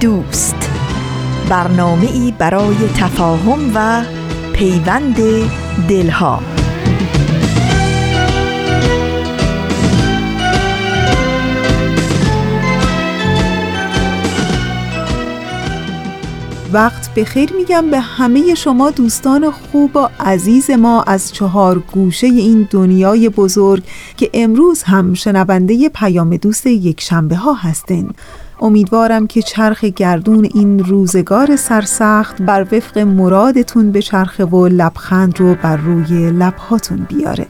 [0.00, 0.70] دوست.
[1.48, 4.04] برنامه ای برای تفاهم و
[4.52, 5.16] پیوند
[5.88, 6.42] دلها.
[16.72, 22.26] وقت به خیر میگم به همه شما دوستان خوب و عزیز ما از چهار گوشه
[22.26, 23.82] این دنیای بزرگ
[24.16, 28.12] که امروز هم شنونده پیام دوست یک شنبه ها هستین.
[28.60, 35.54] امیدوارم که چرخ گردون این روزگار سرسخت بر وفق مرادتون به چرخ و لبخند رو
[35.54, 37.46] بر روی لبهاتون بیاره.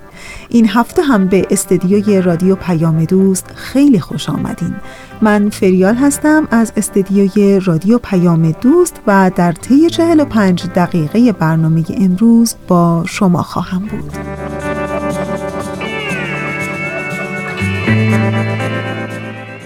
[0.48, 4.74] این هفته هم به استدیوی رادیو پیام دوست خیلی خوش آمدین.
[5.22, 12.54] من فریال هستم از استدیوی رادیو پیام دوست و در طی 45 دقیقه برنامه امروز
[12.68, 14.12] با شما خواهم بود.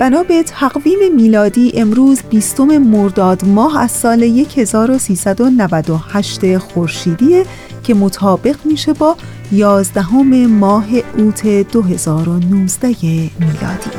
[0.03, 7.43] بنا به تقویم میلادی امروز بیستم مرداد ماه از سال 1398 خورشیدی
[7.83, 9.17] که مطابق میشه با
[9.53, 10.85] 11 ماه
[11.19, 13.91] اوت 2019 میلادی.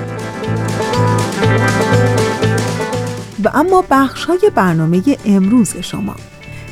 [3.44, 6.16] و اما بخش های برنامه امروز شما.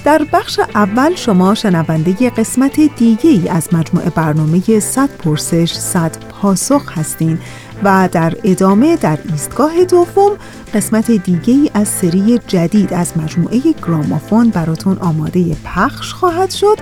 [0.04, 7.40] در بخش اول شما شنونده قسمت دیگه از مجموعه برنامه 100 پرسش 100 پاسخ هستین.
[7.84, 10.32] و در ادامه در ایستگاه دوم
[10.74, 16.78] قسمت دیگه ای از سری جدید از مجموعه گرامافون براتون آماده پخش خواهد شد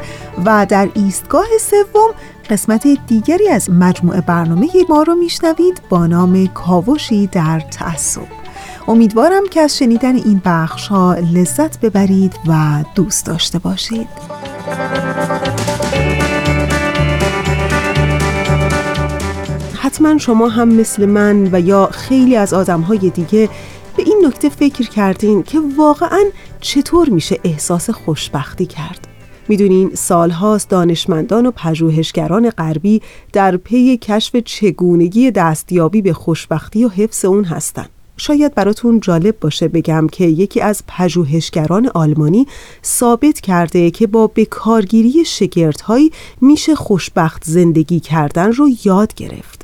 [0.45, 2.09] و در ایستگاه سوم
[2.49, 8.39] قسمت دیگری از مجموعه برنامه ما رو میشنوید با نام کاوشی در تعصب.
[8.87, 14.07] امیدوارم که از شنیدن این بخش ها لذت ببرید و دوست داشته باشید.
[19.99, 23.49] حتما شما هم مثل من و یا خیلی از آدمهای دیگه
[23.97, 26.23] به این نکته فکر کردین که واقعا
[26.61, 29.07] چطور میشه احساس خوشبختی کرد.
[29.47, 33.01] می‌دونین سالهاست دانشمندان و پژوهشگران غربی
[33.33, 37.85] در پی کشف چگونگی دستیابی به خوشبختی و حفظ اون هستن.
[38.17, 42.47] شاید براتون جالب باشه بگم که یکی از پژوهشگران آلمانی
[42.85, 46.11] ثابت کرده که با بکارگیری شگردهایی
[46.41, 49.58] میشه خوشبخت زندگی کردن رو یاد گرفت.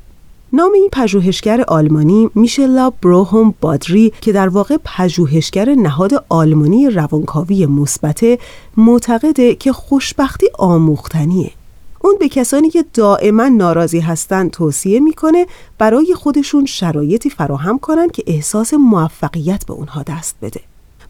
[0.55, 8.39] نام این پژوهشگر آلمانی میشلا بروهوم بادری که در واقع پژوهشگر نهاد آلمانی روانکاوی مثبت
[8.77, 11.51] معتقده که خوشبختی آموختنیه.
[12.01, 15.45] اون به کسانی که دائما ناراضی هستند توصیه می‌کنه
[15.77, 20.61] برای خودشون شرایطی فراهم کنن که احساس موفقیت به اونها دست بده.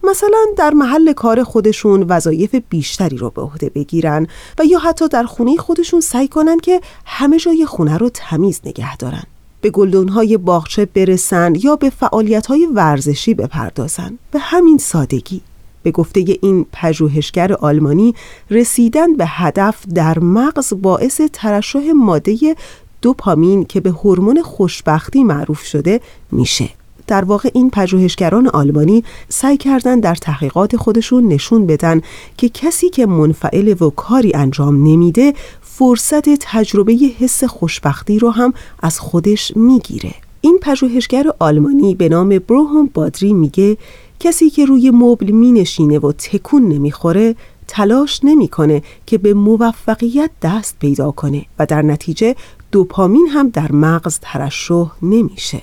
[0.02, 4.26] مثلا در محل کار خودشون وظایف بیشتری رو به عهده بگیرن
[4.58, 8.96] و یا حتی در خونه خودشون سعی کنن که همه جای خونه رو تمیز نگه
[8.96, 9.22] دارن.
[9.60, 14.18] به گلدونهای باغچه برسن یا به فعالیتهای ورزشی بپردازن.
[14.30, 15.40] به همین سادگی.
[15.82, 18.14] به گفته این پژوهشگر آلمانی
[18.50, 22.56] رسیدن به هدف در مغز باعث ترشح ماده
[23.02, 26.00] دوپامین که به هورمون خوشبختی معروف شده
[26.32, 26.68] میشه.
[27.06, 32.00] در واقع این پژوهشگران آلمانی سعی کردن در تحقیقات خودشون نشون بدن
[32.36, 35.34] که کسی که منفعل و کاری انجام نمیده
[35.78, 40.14] فرصت تجربه حس خوشبختی رو هم از خودش می‌گیره.
[40.40, 43.76] این پژوهشگر آلمانی به نام بروهوم بادری میگه
[44.20, 47.36] کسی که روی مبل می نشینه و تکون نمی‌خوره
[47.68, 52.36] تلاش نمی‌کنه که به موفقیت دست پیدا کنه و در نتیجه
[52.72, 55.62] دوپامین هم در مغز ترشح نمیشه.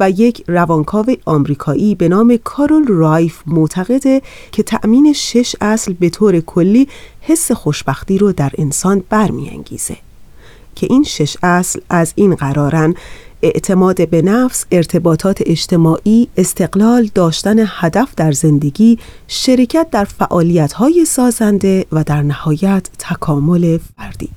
[0.00, 4.22] و یک روانکاو آمریکایی به نام کارول رایف معتقده
[4.52, 6.88] که تأمین شش اصل به طور کلی
[7.20, 9.96] حس خوشبختی رو در انسان برمیانگیزه
[10.74, 12.94] که این شش اصل از این قرارن
[13.42, 18.98] اعتماد به نفس، ارتباطات اجتماعی، استقلال، داشتن هدف در زندگی،
[19.28, 24.28] شرکت در فعالیت‌های سازنده و در نهایت تکامل فردی.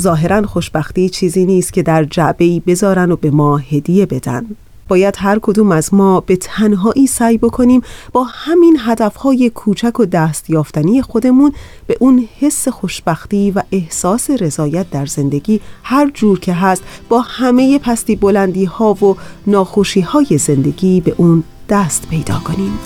[0.00, 4.46] ظاهرا خوشبختی چیزی نیست که در جعبه‌ای بذارن و به ما هدیه بدن.
[4.92, 10.50] باید هر کدوم از ما به تنهایی سعی بکنیم با همین هدفهای کوچک و دست
[10.50, 11.52] یافتنی خودمون
[11.86, 17.78] به اون حس خوشبختی و احساس رضایت در زندگی هر جور که هست با همه
[17.78, 19.16] پستی بلندی ها و
[19.46, 22.78] ناخوشی های زندگی به اون دست پیدا کنیم.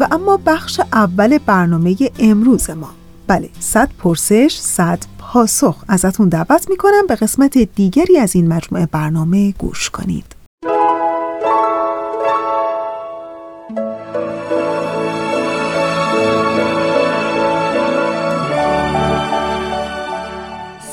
[0.00, 2.90] و اما بخش اول برنامه امروز ما.
[3.26, 5.84] بله صد پرسش صد پاسخ.
[5.88, 10.36] ازتون دعوت می‌کنم به قسمت دیگری از این مجموعه برنامه گوش کنید.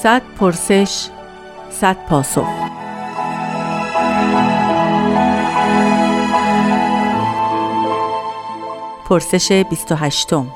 [0.04, 1.08] صد پرسش
[1.72, 2.48] صد پاسخ.
[9.06, 10.52] پرسش 28 این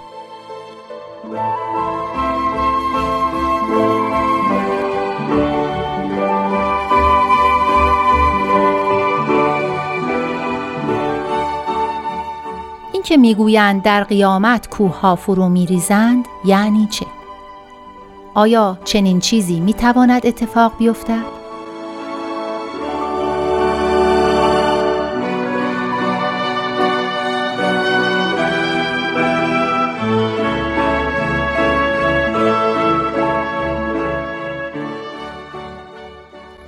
[13.03, 17.05] که می‌گویند در قیامت کوه ها فرو میریزند یعنی چه؟
[18.33, 21.36] آیا چنین چیزی می‌تواند اتفاق بیفتد؟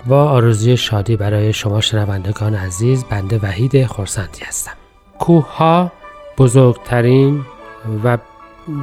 [0.10, 4.72] با آرزوی شادی برای شما شنوندگان عزیز بنده وحید خورسندی هستم.
[5.20, 5.92] کوه ها
[6.38, 7.42] بزرگترین
[8.04, 8.18] و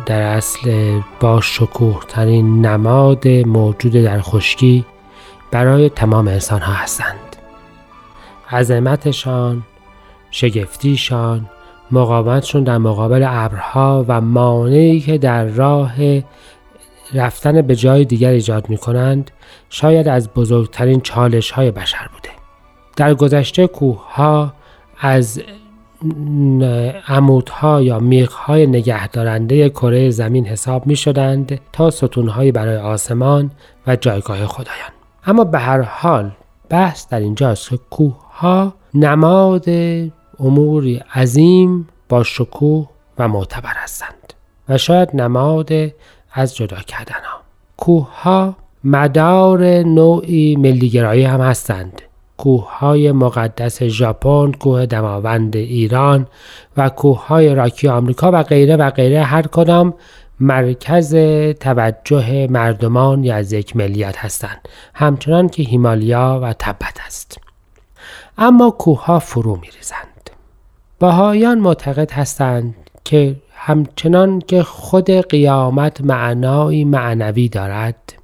[0.06, 4.84] در اصل با شکوه ترین نماد موجود در خشکی
[5.50, 7.36] برای تمام انسان ها هستند.
[8.50, 9.62] عظمتشان
[10.30, 11.46] شگفتیشان
[11.90, 15.94] مقاومتشون در مقابل ابرها و مانعی که در راه
[17.14, 19.30] رفتن به جای دیگر ایجاد می کنند
[19.70, 22.28] شاید از بزرگترین چالش های بشر بوده.
[22.96, 24.52] در گذشته کوه ها
[24.98, 25.42] از
[27.08, 33.50] عمودها یا میخهای نگهدارنده کره زمین حساب می شدند تا ستونهایی برای آسمان
[33.86, 34.90] و جایگاه خدایان.
[35.26, 36.30] اما به هر حال
[36.68, 39.64] بحث در اینجاست که کوه ها نماد
[40.40, 42.88] اموری عظیم با شکوه
[43.18, 44.32] و معتبر هستند
[44.68, 45.70] و شاید نماد
[46.36, 47.40] از جدا کردن ها.
[47.76, 52.02] کوه ها مدار نوعی ملیگرایی هم هستند.
[52.36, 56.26] کوه های مقدس ژاپن، کوه دماوند ایران
[56.76, 59.94] و کوه های راکی آمریکا و غیره و غیره هر کدام
[60.40, 61.14] مرکز
[61.60, 64.68] توجه مردمان از یک ملیت هستند.
[64.94, 67.38] همچنان که هیمالیا و تبت است.
[68.38, 70.30] اما کوه ها فرو می ریزند
[71.00, 72.74] باهایان معتقد هستند
[73.04, 73.36] که
[73.68, 78.14] همچنان که خود قیامت معنایی معنوی دارد.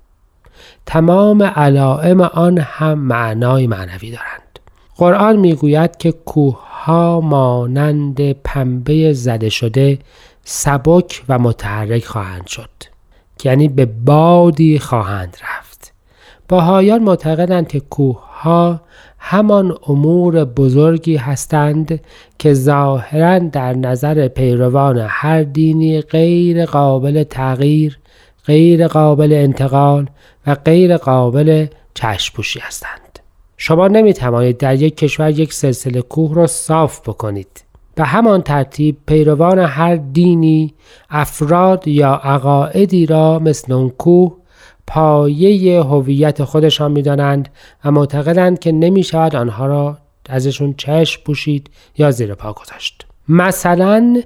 [0.86, 4.58] تمام علائم آن هم معنای معنوی دارند.
[4.96, 9.98] قرآن می‌گوید که کوه ها مانند پنبه زده شده
[10.44, 12.70] سبک و متحرک خواهند شد
[13.44, 15.92] یعنی به بادی خواهند رفت.
[16.48, 18.80] باهایان معتقدند که کوه ها
[19.24, 22.00] همان امور بزرگی هستند
[22.38, 27.98] که ظاهرا در نظر پیروان هر دینی غیر قابل تغییر
[28.46, 30.06] غیر قابل انتقال
[30.46, 33.18] و غیر قابل چشپوشی هستند.
[33.56, 37.64] شما نمی توانید در یک کشور یک سلسله کوه را صاف بکنید.
[37.94, 40.74] به همان ترتیب پیروان هر دینی
[41.10, 44.41] افراد یا عقاعدی را مثل اون کوه
[44.92, 47.48] پایه هویت خودشان می‌دانند
[47.84, 53.06] و معتقدند که نمی شود آنها را ازشون چشم پوشید یا زیر پا گذاشت.
[53.28, 54.22] مثلا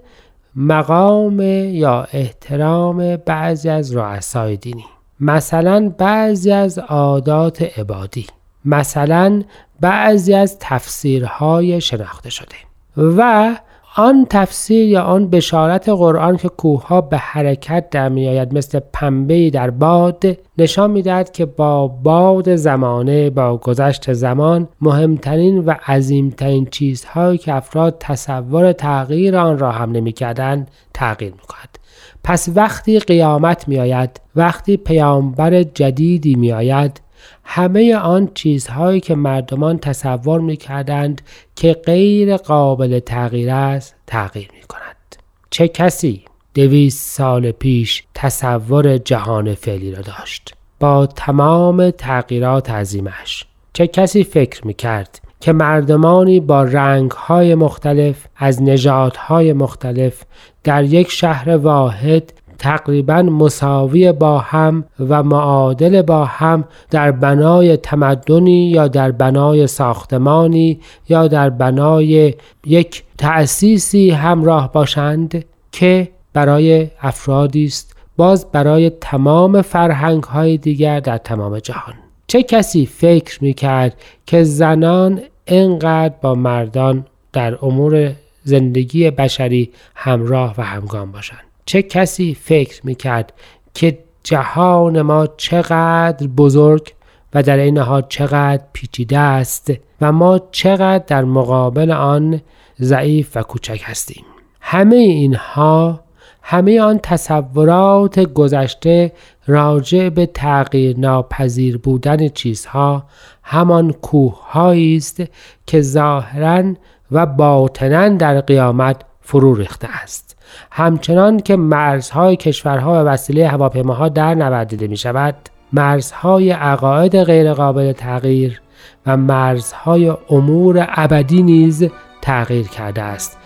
[0.57, 1.41] مقام
[1.73, 4.85] یا احترام بعضی از رؤسای دینی.
[5.21, 8.27] مثلا بعضی از عادات عبادی.
[8.65, 9.43] مثلا
[9.81, 12.57] بعضی از تفسیرهای شناخته شده.
[12.97, 13.57] و
[13.99, 19.71] آن تفسیر یا آن بشارت قرآن که کوه به حرکت در میآید مثل پنبه در
[19.71, 20.25] باد
[20.59, 27.97] نشان می‌دهد که با باد زمانه با گذشت زمان مهمترین و عظیمترین چیزهایی که افراد
[28.01, 31.79] تصور تغییر آن را هم نمی‌کردند تغییر می‌کند.
[32.25, 37.01] پس وقتی قیامت میآید وقتی پیامبر جدیدی میآید
[37.49, 41.23] همه آن چیزهایی که مردمان تصور می کردند
[41.57, 45.17] که غیر قابل تغییر است تغییر می کند.
[45.51, 46.25] چه کسی
[46.55, 54.67] دویست سال پیش تصور جهان فعلی را داشت با تمام تغییرات عظیمش چه کسی فکر
[54.67, 60.23] می کرد که مردمانی با رنگهای مختلف از نژادهای مختلف
[60.65, 68.71] در یک شهر واحد تقریبا مساوی با هم و معادل با هم در بنای تمدنی
[68.71, 72.35] یا در بنای ساختمانی یا در بنای
[72.67, 81.19] یک تأسیسی همراه باشند که برای افرادی است باز برای تمام فرهنگ های دیگر در
[81.19, 81.95] تمام جهان.
[82.27, 83.97] چه کسی فکر می کرد
[84.27, 88.13] که زنان انقدر با مردان در امور
[88.45, 93.33] زندگی بشری همراه و همگام باشند؟ چه کسی فکر می کرد
[93.75, 96.93] که جهان ما چقدر بزرگ
[97.35, 102.41] و در این حال چقدر پیچیده است و ما چقدر در مقابل آن
[102.81, 104.25] ضعیف و کوچک هستیم.
[104.61, 106.01] همه اینها
[106.43, 109.13] همه آن تصورات گذشته
[109.47, 113.05] راجع به تغییر ناپذیر بودن چیزها
[113.43, 115.23] همان کوه است
[115.67, 116.75] که ظاهرا
[117.13, 120.36] و باطنا در قیامت فرو ریخته است.
[120.71, 125.35] همچنان که مرزهای کشورها و وسیله هواپیماها در نوردیده می شود
[125.73, 128.61] مرزهای عقاید غیرقابل تغییر
[129.07, 131.89] و مرزهای امور ابدی نیز
[132.23, 133.39] تغییر کرده است.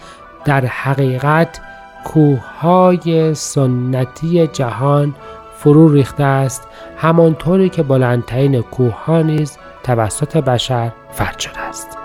[0.45, 1.61] در حقیقت
[2.04, 5.14] کوههای سنتی جهان
[5.57, 12.00] فرو ریخته است همانطوری که بلندترین کوه ها نیز توسط بشر فرد شده است.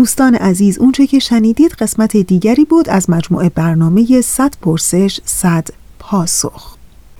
[0.00, 6.76] دوستان عزیز اونچه که شنیدید قسمت دیگری بود از مجموعه برنامه 100 پرسش 100 پاسخ.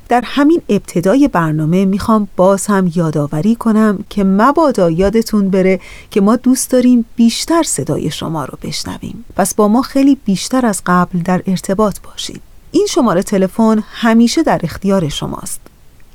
[0.08, 6.36] در همین ابتدای برنامه می‌خوام باز هم یادآوری کنم که مبادا یادتون بره که ما
[6.36, 9.24] دوست داریم بیشتر صدای شما رو بشنویم.
[9.36, 12.40] پس با ما خیلی بیشتر از قبل در ارتباط باشید.
[12.72, 15.60] این شماره تلفن همیشه در اختیار شماست.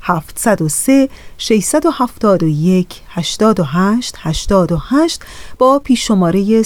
[0.06, 5.22] 703 671 88 88
[5.58, 6.64] با پیش شماره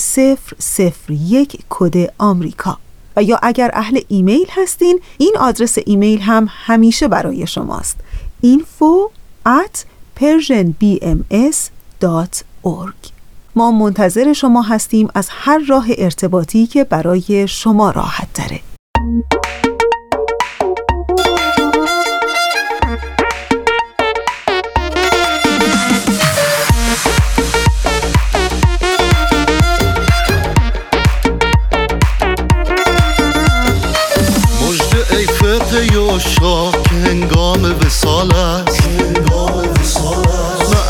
[1.10, 2.78] 001 کد آمریکا.
[3.16, 7.98] و یا اگر اهل ایمیل هستین این آدرس ایمیل هم همیشه برای شماست.
[8.46, 9.10] info
[9.48, 9.84] at
[10.20, 13.10] persianbms.org
[13.56, 18.60] ما منتظر شما هستیم از هر راه ارتباطی که برای شما راحت داره
[36.20, 37.74] شاه که هنگام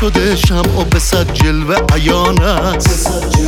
[0.00, 3.39] شده شمع و به صد جلوه عیان است.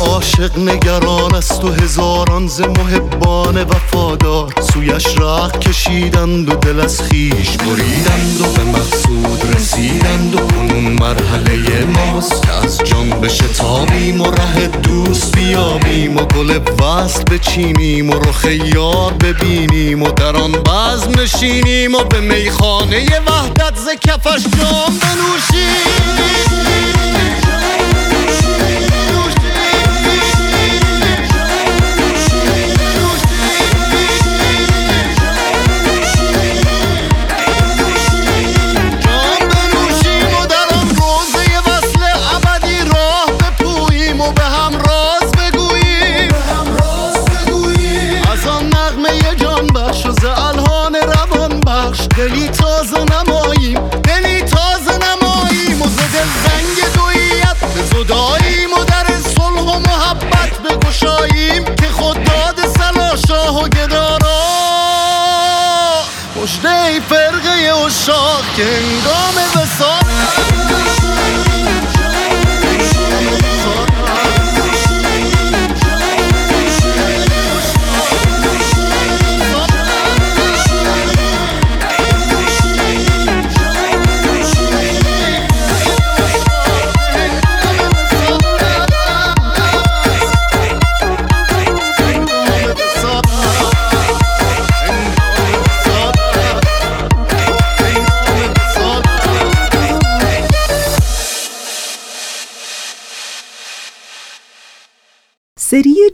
[0.00, 4.54] عاشق نگران است و هزاران ز محبان وفادار.
[4.72, 11.84] سویش راه کشیدند و دل از خیش بریدند و به مقصود رسیدند و کنون مرحله
[11.84, 18.44] ماست که از جان بشتابیم و ره دوست بیابیم و گل وصل بچینیم و رخ
[18.74, 26.95] یار ببینیم و در آن بزم نشینیم و به میخانه وحدت ز کفش جام بنوشیم.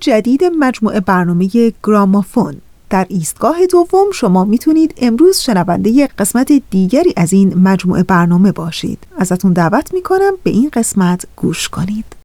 [0.02, 2.54] جدید مجموعه برنامه گرامافون.
[2.90, 8.99] در ایستگاه دوم شما می‌تونید امروز شنونده قسمت دیگری از این مجموعه برنامه باشید.
[9.16, 12.22] ازتون دعوت می‌کنم به این قسمت گوش کنید.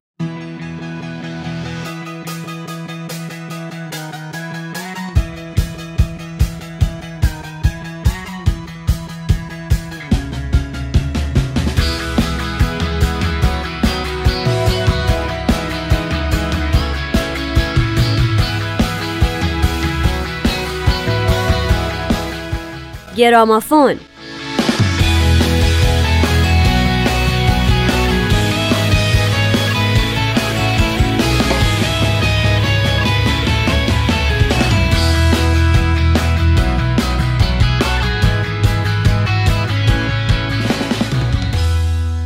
[23.17, 23.95] گرامافون.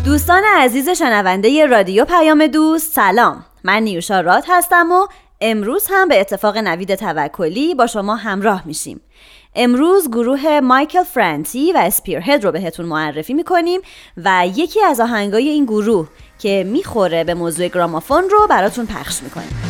[0.05, 3.45] دوستان عزیز شنونده رادیو پیام دوست سلام.
[3.63, 5.07] من نیوشا راد هستم و
[5.41, 9.01] امروز هم به اتفاق نوید توکلی با شما همراه میشیم.
[9.55, 13.81] امروز گروه مایکل فرانتی و اسپیرهد رو بهتون معرفی می‌کنیم
[14.17, 16.07] و یکی از آهنگای این گروه
[16.39, 19.61] که می‌خوره به موضوع گرامافون رو براتون پخش می‌کنیم.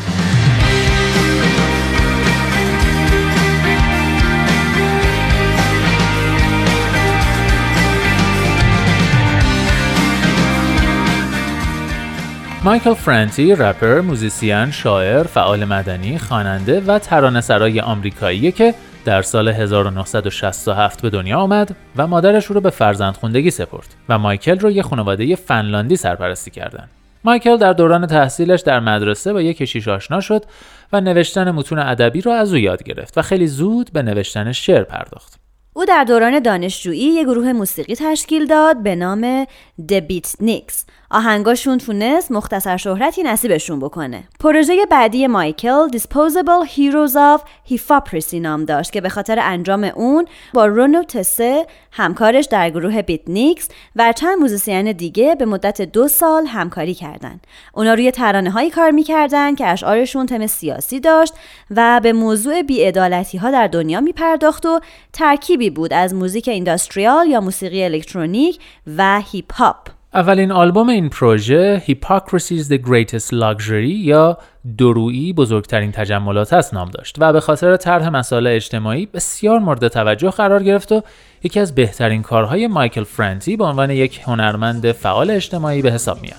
[12.63, 18.73] مایکل فرانتی رپر، موزیسین، شاعر، فعال مدنی، خواننده و ترانه‌سرای آمریکاییه که
[19.05, 24.71] در سال 1967 به دنیا آمد و مادرش رو به فرزندخوندگی سپرد و مایکل رو
[24.71, 26.89] یه خانواده فنلاندی سرپرستی کردن.
[27.23, 30.45] مایکل در دوران تحصیلش در مدرسه با یک کشیش آشنا شد
[30.93, 34.83] و نوشتن متون ادبی رو از او یاد گرفت و خیلی زود به نوشتن شعر
[34.83, 35.41] پرداخت.
[35.73, 39.45] او در دوران دانشجویی یک گروه موسیقی تشکیل داد به نام
[39.89, 44.23] دبیت نیکس آهنگاشون تونست مختصر شهرتی نصیبشون بکنه.
[44.39, 47.41] پروژه بعدی مایکل Disposable Heroes of
[47.73, 53.69] Hiphoprisy نام داشت که به خاطر انجام اون با رونو تسه همکارش در گروه Beatnigs
[53.95, 57.47] و چند موزیسین دیگه به مدت دو سال همکاری کردند.
[57.73, 61.33] اونا روی ترانه هایی کار می‌کردن که اشعارشون تم سیاسی داشت
[61.71, 64.79] و به موضوع بیعدالتی ها در دنیا میپرداخت و
[65.13, 68.59] ترکیبی بود از موزیک industrial یا موسیقی الکترونیک
[68.97, 69.70] و هیپ هاپ.
[70.13, 74.37] اولین آلبوم این پروژه Hypocrisy is the Greatest Luxury یا
[74.77, 80.29] درویی بزرگترین تجملات است نام داشت و به خاطر طرح مسائل اجتماعی بسیار مورد توجه
[80.29, 81.01] قرار گرفت و
[81.43, 86.37] یکی از بهترین کارهای مایکل فرانتی به عنوان یک هنرمند فعال اجتماعی به حساب میاد.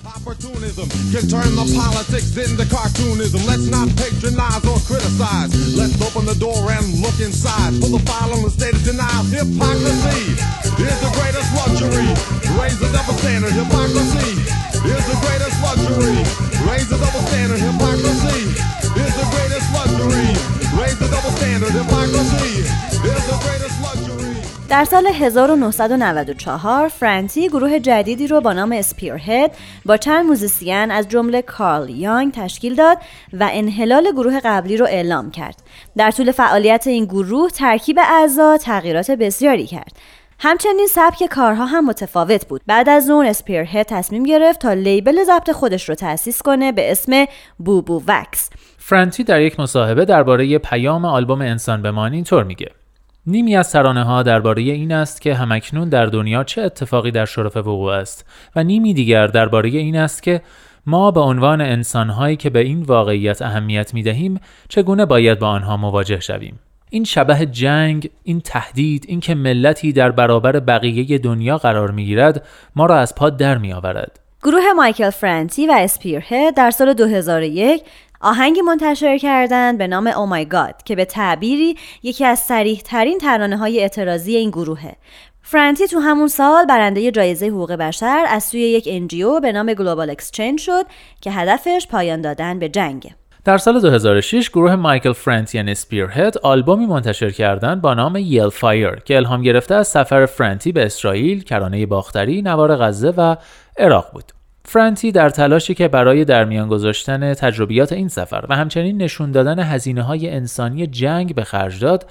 [24.73, 29.51] در سال 1994 فرانتی گروه جدیدی رو با نام Spearhead
[29.87, 32.99] با چند موزیسین از جمله کارل یانگ تشکیل داد
[33.33, 35.63] و انحلال گروه قبلی رو اعلام کرد.
[35.97, 39.97] در طول فعالیت این گروه ترکیب اعضا تغییرات بسیاری کرد.
[40.39, 42.61] همچنین سبک کارها هم متفاوت بود.
[42.67, 47.25] بعد از اون Spearhead تصمیم گرفت تا label ضبط خودش رو تأسیس کنه به اسم
[47.59, 48.51] Boo Boo Wax.
[48.79, 52.82] فرانتی در یک مصاحبه درباره پیام آلبوم انسان بمانی اینطور میگه
[53.27, 57.57] نیمی از ترانه ها درباره این است که همکنون در دنیا چه اتفاقی در شرف
[57.57, 60.43] وقوع است و نیمی دیگر درباره این است که
[60.87, 65.77] ما به عنوان انسانهایی که به این واقعیت اهمیت می دهیم چگونه باید با آنها
[65.77, 66.59] مواجه شویم؟
[66.91, 72.47] این شبه جنگ این تهدید این که ملتی در برابر بقیه دنیا قرار می گیرد
[72.77, 74.21] ما را از پا در می آورد.
[74.43, 77.83] گروه مایکل فرانتی و اسپیرهد در سال 2001
[78.23, 83.19] آهنگی منتشر کردند به نام او مای گاد که به تعبیری یکی از صریح ترین
[83.19, 84.97] ترانه های اعتراضی این گروهه.
[85.43, 90.11] فرانتی تو همون سال برنده جایزه حقوق بشر از سوی یک NGO به نام Global
[90.11, 90.87] Exchange شد
[91.21, 93.15] که هدفش پایان دادن به جنگ.
[93.45, 98.95] در سال 2006 گروه مایکل فرانتی و Spearhead آلبومی منتشر کردند با نام Yell Fire
[98.95, 103.37] که الهام گرفته از سفر فرانتی به اسرائیل، کرانه باختری، نوار غزه و
[103.79, 104.33] عراق بود.
[104.73, 109.59] فرانتی در تلاشی که برای در میان گذاشتن تجربیات این سفر و همچنین نشون دادن
[109.59, 112.07] هزینه های انسانی جنگ به خرج داد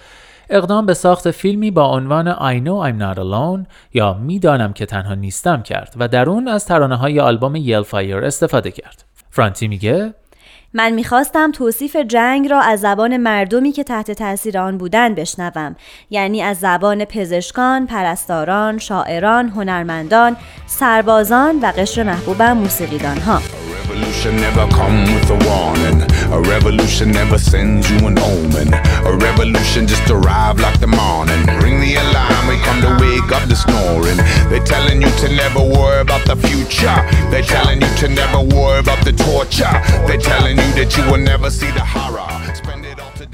[0.49, 5.13] اقدام به ساخت فیلمی با عنوان I know I'm not alone یا می‌دانم که تنها
[5.13, 9.03] نیستم کرد و در اون از ترانه های آلبوم یل فایر استفاده کرد.
[9.29, 10.13] فرانتی میگه
[10.73, 15.75] من می‌خواستم توصیف جنگ را از زبان مردمی که تحت تاثیر آن بودند بشنوم.
[16.09, 23.17] یعنی از زبان پزشکان، پرستاران، شاعران، هنرمندان، سربازان و قشر محبوبم موسیقیدان
[26.31, 28.73] a revolution never sends you an omen.
[29.05, 31.41] A revolution just arrive like the morning.
[31.61, 34.17] Ring the alarm, we come to wake up the snoring.
[34.49, 36.97] They're telling you to never worry about the future.
[37.29, 39.75] They're telling you to never worry about the torture.
[40.07, 42.50] They're telling you that you will never see the horror.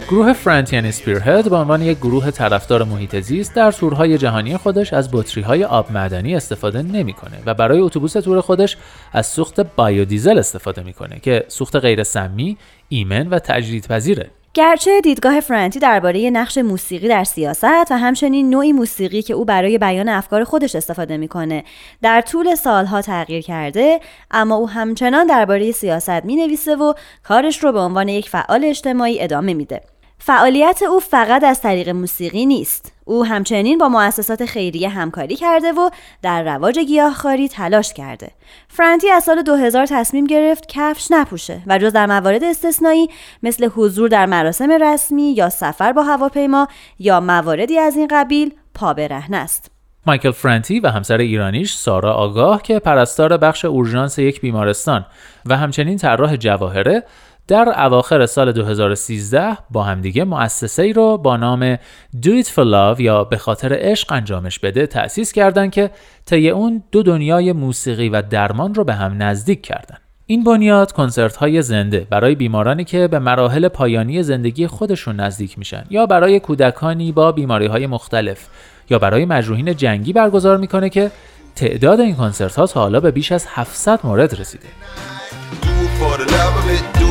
[0.10, 5.10] گروه فرانتین اسپیرهد به عنوان یک گروه طرفدار محیط زیست در تورهای جهانی خودش از
[5.12, 8.78] بطری های آب معدنی استفاده نمی‌کنه و برای اتوبوس تور خودش
[9.14, 12.58] از سوخت بایودیزل استفاده می‌کنه که سوخت غیر سمی،
[12.90, 14.32] ایمن و تجدیدپذیره.
[14.54, 19.78] گرچه دیدگاه فرانتی درباره نقش موسیقی در سیاست و همچنین نوعی موسیقی که او برای
[19.78, 21.64] بیان افکار خودش استفاده می‌کنه
[22.02, 24.00] در طول سالها تغییر کرده
[24.32, 26.94] اما او همچنان درباره سیاست می‌نویسه و
[27.24, 29.82] کارش رو به عنوان یک فعال اجتماعی ادامه میده
[30.20, 35.90] فعالیت او فقط از طریق موسیقی نیست او همچنین با مؤسسات خیریه همکاری کرده و
[36.22, 38.32] در رواج گیاهخواری تلاش کرده.
[38.68, 43.10] فرانتی از سال 2000 تصمیم گرفت کفش نپوشه و جز در موارد استثنایی
[43.44, 46.68] مثل حضور در مراسم رسمی یا سفر با هواپیما
[47.00, 48.96] یا مواردی از این قبیل پا
[49.34, 49.72] است.
[50.08, 55.06] مایکل فرانتی و همسر ایرانیش سارا آگاه که پرستار بخش اورژانس یک بیمارستان
[55.46, 57.04] و همچنین طراح جواهره
[57.48, 61.76] در اواخر سال 2013 با همدیگه مؤسسه ای رو با نام
[62.22, 65.92] Do It For Love یا به خاطر عشق انجامش بده تأسیس کردند که
[66.26, 69.98] طی اون دو دنیای موسیقی و درمان رو به هم نزدیک کردن.
[70.26, 75.84] این بنیاد کنسرت های زنده برای بیمارانی که به مراحل پایانی زندگی خودشون نزدیک میشن
[75.90, 78.48] یا برای کودکانی با بیماری های مختلف
[78.90, 81.12] یا برای مجروحین جنگی برگزار می‌کنه که
[81.56, 84.68] تعداد این کنسرت ها تا حالا به بیش از 700 مورد رسیده.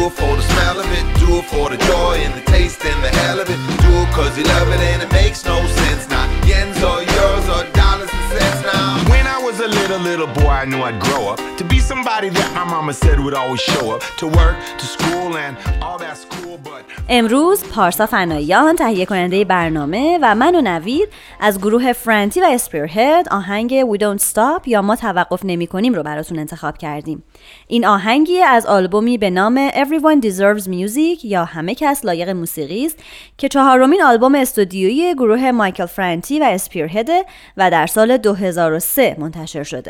[0.07, 2.79] Do it for the smell of it, do it for the joy and the taste
[2.85, 3.59] and the hell of it.
[3.83, 6.09] Do it cause you love it and it makes no sense.
[6.09, 9.03] Not yens or euros or dollars and cents now.
[9.11, 9.67] When I was a
[9.99, 13.19] little, little boy, I knew I'd grow up to be somebody that my mama said
[13.21, 16.85] would always show up to work, to school, and all that's cool, but.
[17.09, 21.09] امروز پارسا فنایان تهیه کننده برنامه و من و نوید
[21.41, 26.03] از گروه فرانتی و اسپیرهد آهنگ We Don't Stop یا ما توقف نمی کنیم رو
[26.03, 27.23] براتون انتخاب کردیم
[27.67, 32.99] این آهنگی از آلبومی به نام Everyone Deserves Music یا همه کس لایق موسیقی است
[33.39, 37.09] که چهارمین آلبوم استودیویی گروه مایکل فرانتی و اسپیرهد
[37.57, 39.86] و در سال 2003 منتشر شده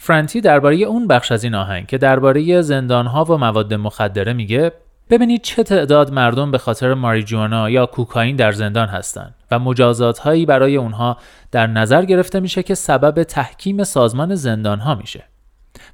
[0.00, 4.72] فرانتی درباره اون بخش از این آهنگ که درباره زندانها و مواد مخدره میگه
[5.10, 10.46] ببینید چه تعداد مردم به خاطر ماریجوانا یا کوکائین در زندان هستند و مجازات هایی
[10.46, 11.16] برای اونها
[11.52, 15.24] در نظر گرفته میشه که سبب تحکیم سازمان زندان ها میشه.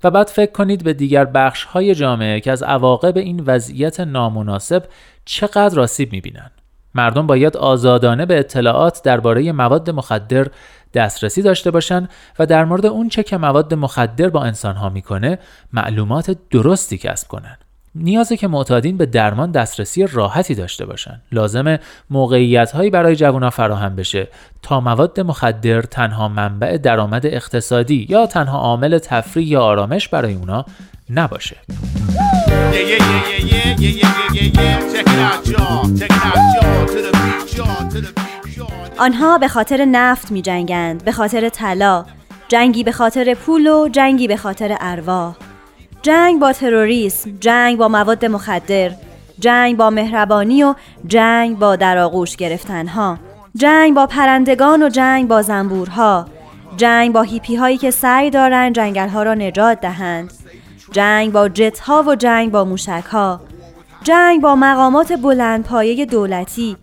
[0.05, 4.85] و بعد فکر کنید به دیگر بخش های جامعه که از عواقب این وضعیت نامناسب
[5.25, 6.51] چقدر آسیب می‌بینن.
[6.95, 10.47] مردم باید آزادانه به اطلاعات درباره مواد مخدر
[10.95, 15.39] دسترسی داشته باشن و در مورد اون چه که مواد مخدر با انسانها می‌کنه
[15.73, 17.57] معلومات درستی کسب کنن.
[17.95, 21.23] نیازه که معتادین به درمان دسترسی راحتی داشته باشن.
[21.33, 21.81] لازمه
[22.11, 24.29] موقعیت هایی برای جوانان فراهم بشه
[24.63, 30.65] تا مواد مخدر تنها منبع درآمد اقتصادی یا تنها عامل تفریح یا آرامش برای اونا
[31.11, 31.57] نباشه.
[38.99, 42.05] آنها به خاطر نفت می جنگند، به خاطر طلا،
[42.49, 45.35] جنگی به خاطر پول و جنگی به خاطر ارواح.
[46.03, 48.91] جنگ با تروریسم، جنگ با مواد مخدر،
[49.39, 50.75] جنگ با مهربانی و
[51.07, 53.19] جنگ با در آغوش گرفتنها،
[53.57, 56.27] جنگ با پرندگان و جنگ با زنبورها،
[56.77, 60.33] جنگ با هیپی هایی که سعی دارند جنگل را نجات دهند،
[60.93, 63.41] جنگ با جت ها و جنگ با موشک ها،
[64.03, 66.77] جنگ با مقامات بلندپایه دولتی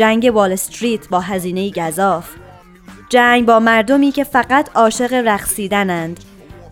[0.00, 2.28] جنگ وال استریت با هزینه گذاف.
[3.08, 6.20] جنگ با مردمی که فقط عاشق رقصیدنند.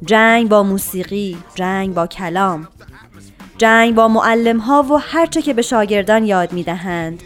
[0.04, 2.68] جنگ با موسیقی، جنگ با کلام.
[3.58, 7.22] جنگ با معلم ها و هرچه که به شاگردان یاد می دهند.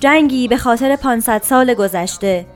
[0.00, 2.46] جنگی به خاطر 500 سال گذشته.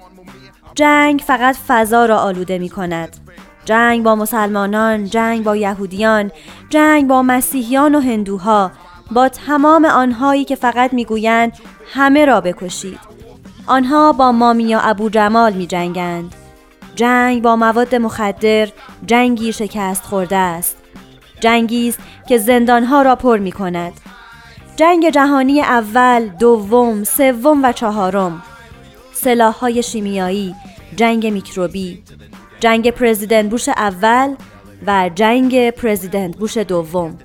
[0.74, 3.16] جنگ فقط فضا را آلوده می کند.
[3.64, 6.30] جنگ با مسلمانان، جنگ با یهودیان،
[6.68, 8.70] جنگ با مسیحیان و هندوها،
[9.14, 11.52] با تمام آنهایی که فقط می‌گویند
[11.94, 12.98] همه را بکشید.
[13.66, 16.34] آنها با مامیا ابو جمال می جنگند.
[16.94, 18.68] جنگ با مواد مخدر
[19.06, 20.76] جنگی شکست خورده است.
[21.40, 21.98] جنگی است
[22.28, 23.92] که زندانها را پر می کند.
[24.76, 28.42] جنگ جهانی اول، دوم، سوم و چهارم.
[29.12, 30.54] سلاح‌های شیمیایی،
[30.96, 32.02] جنگ میکروبی،
[32.60, 34.34] جنگ پرزیدنت بوش اول
[34.86, 37.18] و جنگ پرزیدنت بوش دوم.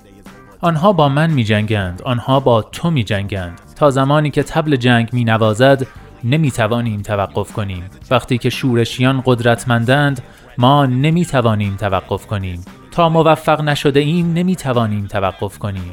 [0.60, 3.60] آنها با من می جنگند، آنها با تو می جنگند.
[3.76, 5.86] تا زمانی که تبل جنگ می نوازد
[6.24, 7.84] نمی توانیم توقف کنیم.
[8.10, 10.22] وقتی که شورشیان قدرتمندند
[10.58, 12.64] ما نمی توانیم توقف کنیم.
[12.90, 15.92] تا موفق نشده ایم نمی توانیم توقف کنیم.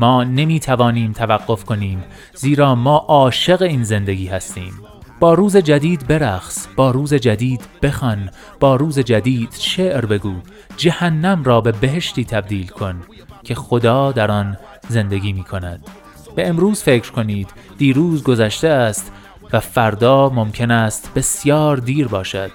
[0.00, 2.04] ما نمی توانیم توقف کنیم.
[2.34, 4.72] زیرا ما عاشق این زندگی هستیم.
[5.20, 10.34] با روز جدید برقص با روز جدید بخوان با روز جدید شعر بگو.
[10.76, 13.00] جهنم را به بهشتی تبدیل کن.
[13.44, 14.56] که خدا در آن
[14.88, 15.86] زندگی می کند.
[16.36, 19.12] به امروز فکر کنید دیروز گذشته است
[19.52, 22.50] و فردا ممکن است بسیار دیر باشد.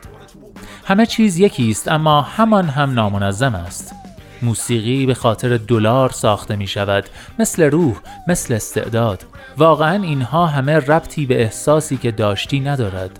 [0.86, 3.96] همه چیز یکی است اما همان هم نامنظم است.
[4.42, 7.04] موسیقی به خاطر دلار ساخته می شود
[7.40, 7.96] مثل روح
[8.28, 9.26] مثل استعداد.
[9.58, 13.20] واقعا اینها همه ربطی به احساسی که داشتی ندارد.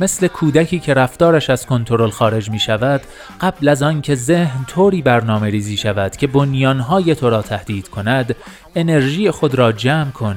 [0.00, 3.00] مثل کودکی که رفتارش از کنترل خارج می شود
[3.40, 8.36] قبل از آن که ذهن طوری برنامه ریزی شود که بنیانهای تو را تهدید کند
[8.74, 10.36] انرژی خود را جمع کن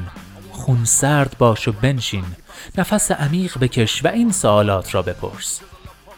[0.51, 2.23] خون سرد باش و بنشین
[2.77, 5.61] نفس عمیق بکش و این سوالات را بپرس.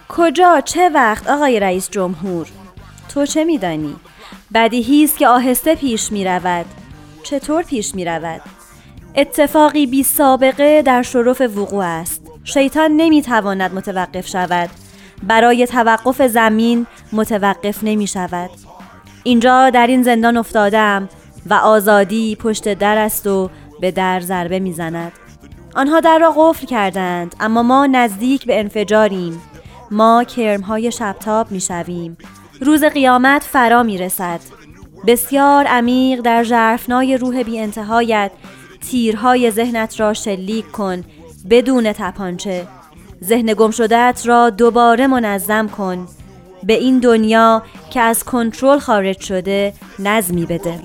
[0.09, 2.47] کجا؟ چه وقت؟ آقای رئیس جمهور
[3.09, 3.95] تو چه میدانی؟
[4.53, 6.65] بدیهی است که آهسته پیش می رود
[7.23, 8.41] چطور پیش می رود
[9.15, 12.22] اتفاقی بی سابقه در شرف وقوع است.
[12.43, 14.69] شیطان نمی تواند متوقف شود.
[15.23, 18.49] برای توقف زمین متوقف نمی شود
[19.23, 21.09] اینجا در این زندان افتادم
[21.45, 23.49] و آزادی پشت در است و
[23.81, 25.11] به در ضربه می‌زند.
[25.75, 29.41] آنها در را قفل کردند اما ما نزدیک به انفجاریم.
[29.91, 32.17] ما کرمهای شبتاب می‌شویم.
[32.61, 34.39] روز قیامت فرا می رسد
[35.07, 38.31] بسیار عمیق در ژرفنای روح بی انتهایت
[38.81, 41.03] تیرهای ذهنت را شلیک کن
[41.49, 42.67] بدون تپانچه.
[43.23, 46.07] ذهن گم شدهت را دوباره منظم کن.
[46.63, 50.79] به این دنیا که از کنترل خارج شده نظمی بده.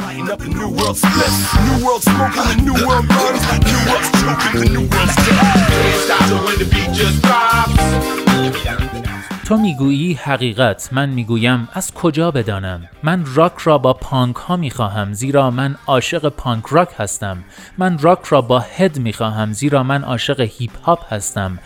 [9.49, 15.13] تو می‌گویی حقیقت من می‌گویم از کجا بدانم؟ من راک را با پانک ها می‌خواهم
[15.13, 17.45] زیرا من عاشق پانک راک هستم.
[17.79, 21.59] من راک را با هد می‌خواهم زیرا من عاشق هیپ هاپ هستم.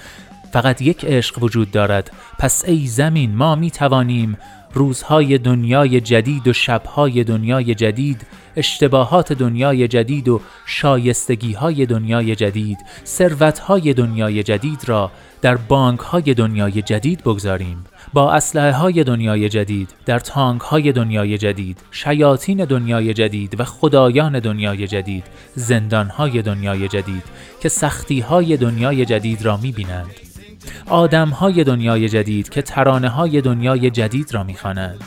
[0.52, 2.10] فقط یک عشق وجود دارد.
[2.38, 4.38] پس ای زمین ما می‌توانیم
[4.74, 12.78] روزهای دنیای جدید و شبهای دنیای جدید اشتباهات دنیای جدید و شایستگی های دنیای جدید
[13.04, 15.10] ثروت های دنیای جدید را
[15.42, 17.84] در بانک های دنیای جدید بگذاریم.
[18.12, 24.38] با اسلحه های دنیای جدید در تانک های دنیای جدید شیاطین دنیای جدید و خدایان
[24.38, 27.24] دنیای جدید زندان های دنیای جدید
[27.60, 30.10] که سختی های دنیای جدید را می بینند
[30.86, 35.04] آدم های دنیای جدید که ترانه های دنیای جدید را می‌خوانند.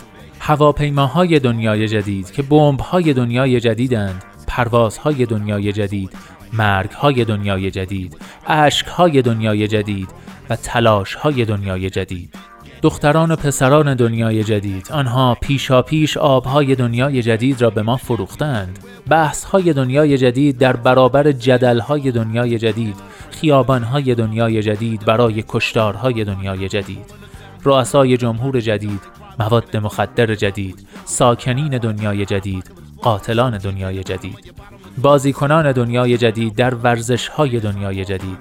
[0.48, 6.10] هواپیماهای دنیای جدید که بمب های دنیای جدیدند پروازهای دنیای جدید
[6.54, 10.10] مرگ های دنیای جدید اشک های دنیای جدید
[10.50, 12.36] و تلاش های دنیای جدید.
[12.82, 18.80] دختران و پسران دنیای جدید آنها پیشا پیش آبهای دنیای جدید را به ما فروختند.
[19.10, 22.96] بحث های دنیای جدید در برابر جدل های دنیای جدید
[23.32, 27.26] خیابان های دنیای جدید برای کشتارهای دنیای جدید.
[27.64, 32.72] رؤسای جمهور جدید مواد مخدر جدید ساکنین دنیای جدید
[33.02, 34.54] قاتلان دنیای جدید
[34.98, 38.38] بازیکنان دنیای جدید در ورزش های دنیای جدید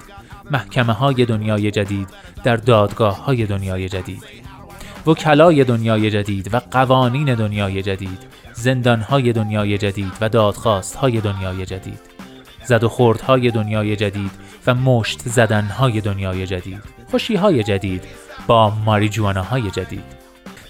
[0.51, 2.09] محکمه های دنیای جدید
[2.45, 4.25] در دادگاه های دنیای جدید
[5.07, 8.19] وکلای دنیای جدید و قوانین دنیای جدید
[8.53, 12.01] زندان های دنیای جدید و دادخواست های دنیای جدید
[12.65, 14.31] زد و خوردهای دنیای جدید
[14.67, 18.05] و مشت زدنهای دنیای جدید خوشیهای جدید
[18.47, 20.24] با ماریجواناهای جدید.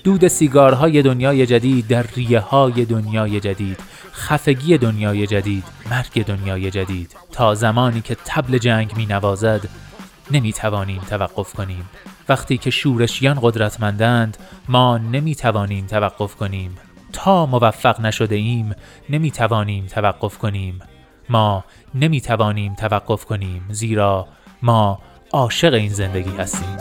[0.04, 3.80] دود سیگارهای دنیای جدید در ریه های دنیای جدید
[4.12, 7.16] خفگی دنیای جدید مرگ دنیای جدید.
[7.32, 9.68] تا زمانی که تبل جنگ می نوازد
[10.30, 11.90] نمی توانیم توقف کنیم.
[12.28, 14.36] وقتی که شورشیان قدرتمندند
[14.68, 16.76] ما نمی توانیم توقف کنیم.
[17.12, 18.74] تا موفق نشده ایم
[19.10, 20.78] نمی توانیم توقف کنیم.
[21.28, 21.64] ما
[21.94, 24.28] نمی توانیم توقف کنیم زیرا
[24.62, 24.98] ما
[25.32, 26.76] عاشق این زندگی هستیم.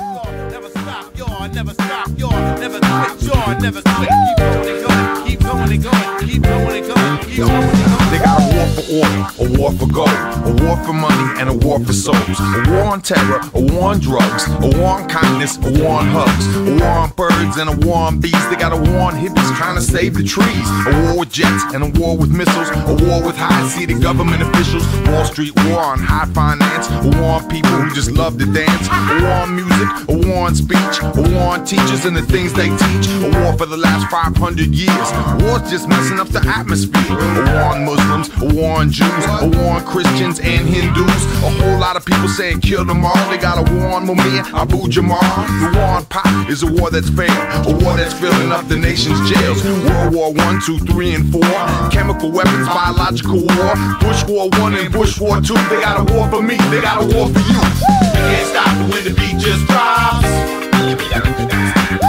[1.44, 1.52] Y'all.
[1.52, 2.32] Never stop, y'all.
[2.58, 3.60] Never quit, y'all.
[3.60, 4.10] Never quit.
[5.28, 6.20] Keep going and going.
[6.26, 7.18] Keep going and going.
[7.20, 8.10] Keep going and going.
[8.14, 11.50] They got a war for oil, a war for gold, a war for money, and
[11.50, 12.40] a war for souls.
[12.40, 16.08] A war on terror, a war on drugs, a war on kindness, a war on
[16.08, 18.50] hugs, a war on birds and a war on bees.
[18.50, 21.64] They got a war on hippies trying to save the trees, a war with jets
[21.74, 26.00] and a war with missiles, a war with high-seated government officials, Wall Street war on
[26.00, 29.90] high finance, a war on people who just love to dance, a war on music,
[30.08, 33.66] a war on speech, a on teachers and the things they teach, a war for
[33.66, 35.08] the last 500 years.
[35.44, 37.18] War's just messing up the atmosphere.
[37.18, 41.24] A war on Muslims, a war war on Jews, a war on Christians and Hindus.
[41.44, 43.30] A whole lot of people saying kill them all.
[43.30, 45.20] They got a war on Mumia, Abu Jamal.
[45.20, 47.30] The war on pop is a war that's fair,
[47.68, 49.64] a war that's filling up the nation's jails.
[49.64, 51.44] World War One, Two, Three, and Four.
[51.92, 53.74] Chemical weapons, biological war.
[54.00, 55.56] Bush War One and Bush War Two.
[55.70, 57.62] They got a war for me, they got a war for you.
[58.16, 60.63] Can't stop when the beat just drops.
[60.84, 62.03] Yeah.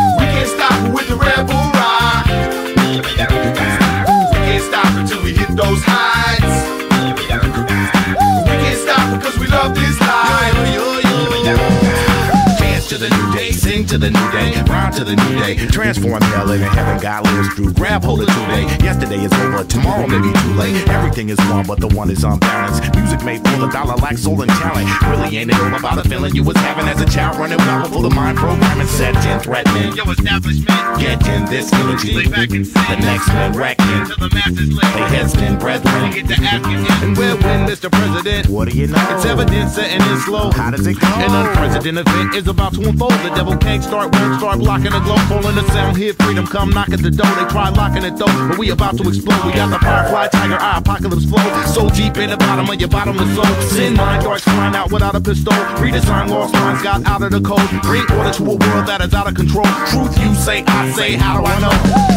[13.94, 15.54] To the new day, rhyme to the new day.
[15.68, 17.72] Transform hell into heaven, God lives through.
[17.74, 18.66] Grab hold of today.
[18.82, 20.88] Yesterday is over, tomorrow may be too late.
[20.88, 22.82] Everything is one, but the one is unbalanced.
[22.96, 24.90] Music made for the dollar, like soul and talent.
[25.02, 27.92] Really ain't it all about the feeling you was having as a child running wild
[27.92, 29.94] full of mind programming, set in threatening.
[29.94, 30.66] Yo, establishment,
[30.98, 32.14] get in this energy.
[32.14, 34.06] Lay back and The next man wrecking.
[34.06, 34.90] Till the masses lay.
[34.90, 36.10] They headsmen, brethren.
[36.10, 37.92] Get to asking, and we'll win, Mr.
[37.92, 38.48] President.
[38.48, 39.06] What do you know?
[39.14, 40.50] It's evidence setting in slow.
[40.50, 41.06] How does it go?
[41.06, 43.12] An unprecedented event is about to unfold.
[43.22, 45.16] The devil can't start, won't start blocking the glow.
[45.28, 47.30] Falling the sound here, freedom come knock at the door.
[47.36, 49.44] They try locking it though, but we about to explode.
[49.44, 51.44] We got the firefly, tiger eye, apocalypse flow.
[51.66, 53.44] So deep in the bottom of your bottomless soul.
[53.68, 55.52] Sin mind darts flying out without a pistol.
[55.78, 57.68] Redesign lost minds got out of the code.
[57.82, 59.66] Bring order to a world that is out of control.
[59.92, 61.74] Truth you say, I say, how do I know?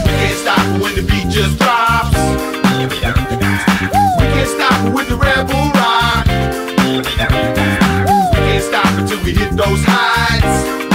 [0.07, 2.15] We can't stop when the beat just drops.
[2.77, 6.25] We can't stop with the rebel rock.
[8.33, 10.86] We can't stop it till we hit those heights.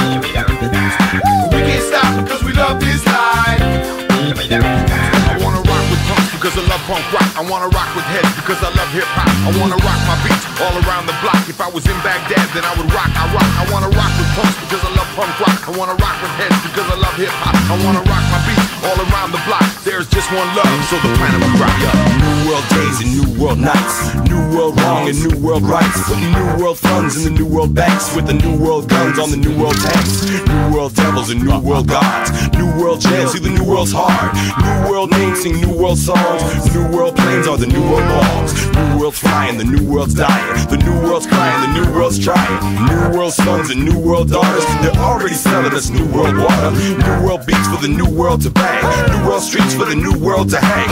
[2.20, 3.62] Because we love this life.
[3.62, 7.29] I wanna rock with punks because I love punk rock.
[7.40, 9.33] I wanna rock with heads because I love hip hop.
[9.48, 11.40] I wanna rock my beats all around the block.
[11.48, 13.09] If I was in Baghdad, then I would rock.
[13.16, 13.48] I rock.
[13.57, 15.59] I wanna rock with punks because I love punk rock.
[15.68, 17.57] I wanna rock with heads because I love hip hop.
[17.72, 19.62] I wanna rock my beats all around the block.
[19.84, 21.76] There's just one love, so the planet will rock.
[22.18, 24.14] New world days and new world nights.
[24.26, 25.98] New world wrong and new world rights.
[26.08, 28.14] Putting new world funds in the new world banks.
[28.14, 30.26] With the new world guns on the new world tanks.
[30.46, 32.30] New world devils and new world gods.
[32.58, 34.34] New world jams, see the new world's hard.
[34.62, 36.42] New world names sing new world songs.
[36.74, 38.52] New world planes are the new world bombs.
[38.74, 40.66] New world's flying, the new world's dying.
[40.68, 42.58] The new world's crying, the new world's trying.
[42.86, 44.64] New world sons and new world daughters.
[44.82, 46.70] They're already selling us new world water.
[46.70, 49.11] New world beats for the new world to bang.
[49.12, 50.88] New world streets for the new world to hang.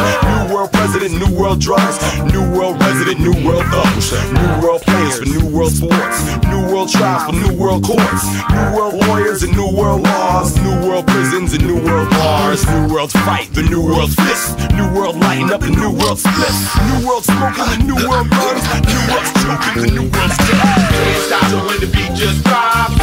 [0.48, 1.98] New world president, new world drugs.
[2.32, 4.12] New world resident, new world thugs.
[4.32, 6.18] New world players for new world sports.
[6.46, 8.24] New world trials for new world courts.
[8.50, 10.56] New world lawyers and new world laws.
[10.60, 12.66] New world prisons and new world bars.
[12.66, 14.58] New world's fight, the new world's fist.
[14.74, 16.54] New world lighting up the new world split.
[16.90, 18.64] New world smoking the new world guns.
[18.84, 20.60] New world's choking the new world's dead.
[20.90, 22.98] Can't stop when the beat just drops.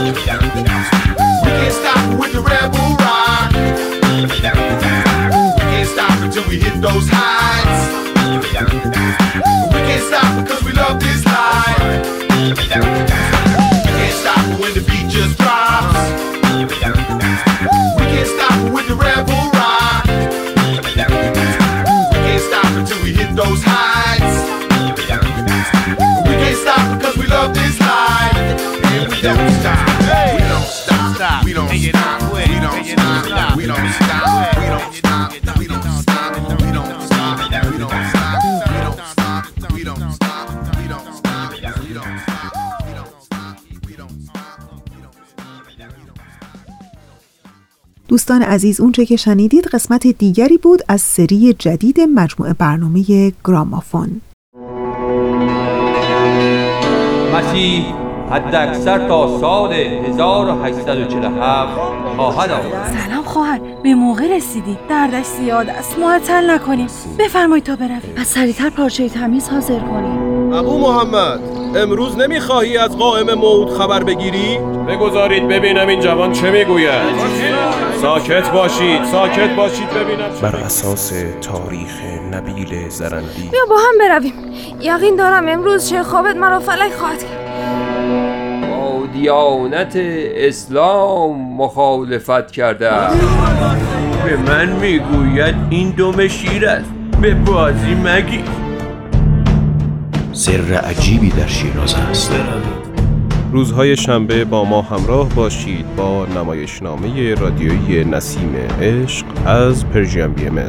[0.00, 3.49] We can't stop with the rebel rock.
[4.22, 7.88] We can't stop it till we hit those heights.
[9.72, 11.29] We can't stop cause we love this
[48.10, 54.20] دوستان عزیز اونچه که شنیدید قسمت دیگری بود از سری جدید مجموعه برنامه گرامافون.
[57.34, 57.84] مسیح
[58.30, 61.72] حد اکثر تا سال 1847
[62.16, 62.96] خواهد آمد.
[63.06, 64.78] سلام خواهر به موقع رسیدی.
[64.88, 66.88] دردش زیاد است معطل نکنیم.
[67.18, 68.00] بفرمایید تا برویم.
[68.16, 70.52] از سریعتر پارچه تمیز حاضر کنیم.
[70.52, 71.40] ابو محمد
[71.76, 77.02] امروز نمی‌خواهی از قائم موت خبر بگیری؟ بگذارید ببینم این جوان چه می‌گوید.
[78.00, 82.00] ساکت باشید ساکت باشید ببینم بر اساس تاریخ
[82.32, 83.48] نبیل زرندی.
[83.50, 84.34] بیا با هم برویم.
[84.80, 88.70] یقین دارم امروز چه خوابت مرا فلک خواهد کرد.
[88.70, 93.20] با دیانت اسلام مخالفت کرده است.
[94.24, 96.90] به من می‌گوید این دم شیر است.
[97.20, 98.44] به بازی مگی
[100.32, 102.32] سر عجیبی در شیراز است.
[103.52, 110.68] روزهای شنبه با ما همراه باشید با نمایشنامه رادیویی نسیم عشق از پرژیم بی ام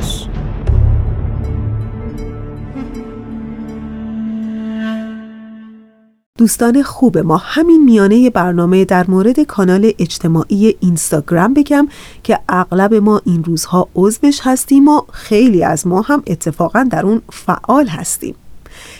[6.37, 11.87] دوستان خوب ما همین میانه برنامه در مورد کانال اجتماعی اینستاگرام بگم
[12.23, 17.21] که اغلب ما این روزها عضوش هستیم و خیلی از ما هم اتفاقا در اون
[17.29, 18.35] فعال هستیم.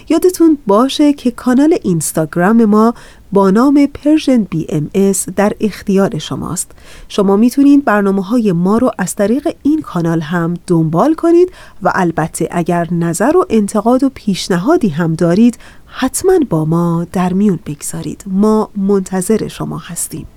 [0.09, 2.93] یادتون باشه که کانال اینستاگرام ما
[3.33, 6.71] با نام Persian BMS در اختیار شماست.
[7.09, 11.51] شما می‌تونید برنامه های ما رو از طریق این کانال هم دنبال کنید
[11.81, 17.59] و البته اگر نظر و انتقاد و پیشنهادی هم دارید حتما با ما در میون
[17.65, 18.23] بگذارید.
[18.27, 20.27] ما منتظر شما هستیم.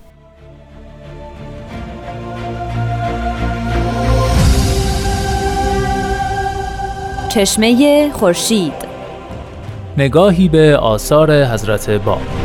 [7.28, 8.72] چشمه خورشید.
[9.98, 12.43] نگاهی به آثار حضرت باب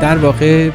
[0.00, 0.70] در واقع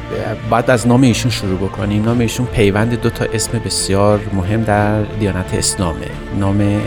[0.50, 2.04] بعد از نام ایشون شروع بکنیم.
[2.04, 6.06] نام ایشون پیوند دو تا اسم بسیار مهم در دیانت اسلامه.
[6.38, 6.80] نام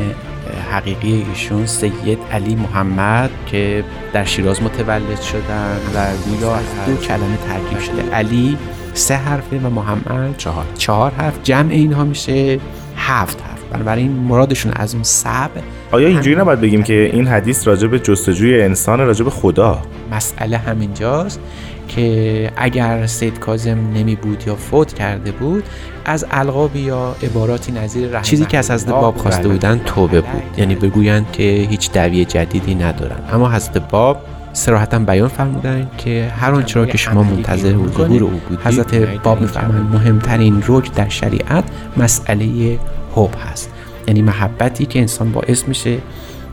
[0.71, 3.83] حقیقی ایشون سید علی محمد که
[4.13, 8.15] در شیراز متولد شدن و گویا از دو کلمه ترکیب شده.
[8.15, 8.57] علی
[8.93, 10.65] سه حرفه و محمد چهار.
[10.77, 11.39] چهار حرف.
[11.43, 12.59] جمع اینها میشه
[12.97, 13.58] هفت حرف.
[13.71, 15.49] بنابراین مرادشون از اون سب
[15.91, 20.57] آیا اینجوری نباید بگیم که این حدیث راجع به جستجوی انسان راجع به خدا؟ مسئله
[20.57, 21.39] همینجاست
[21.87, 25.63] که اگر سید کازم نمی بود یا فوت کرده بود
[26.05, 30.41] از القاب یا عباراتی نظیر رحمه چیزی که از حضرت باب خواسته بودن توبه بود.
[30.57, 33.19] یعنی بگویند که هیچ دعوی جدیدی ندارن.
[33.33, 34.21] اما حضرت باب
[34.53, 38.95] سراحتا بیان فرمودن که هر آنچه را که شما منتظر و ظهور او بودید حضرت
[38.95, 41.63] باب میفرمایند مهمترین رکن در شریعت
[41.97, 42.79] مسئله
[43.15, 43.69] حب هست.
[44.07, 45.97] یعنی محبتی که انسان باعث میشه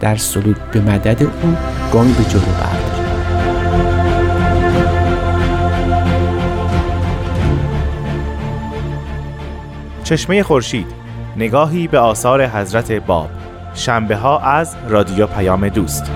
[0.01, 1.57] در سلوک به مدد او
[1.93, 3.07] گامی به جلو برداره.
[10.05, 10.87] چشمه خورشید
[11.37, 13.31] نگاهی به آثار حضرت باب.
[13.75, 16.11] شنبه ها از رادیو پیام دوست.